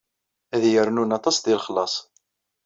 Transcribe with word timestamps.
Ad 0.55 0.63
iyi-rnun 0.69 1.15
aṭas 1.17 1.37
deg 1.39 1.53
lexlaṣ. 1.57 1.93